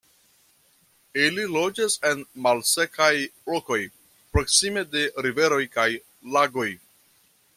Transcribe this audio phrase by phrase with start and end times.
[1.23, 3.11] Ili loĝas en malsekaj
[3.51, 3.79] lokoj
[4.37, 5.89] proksime de riveroj kaj
[6.37, 6.69] lagoj.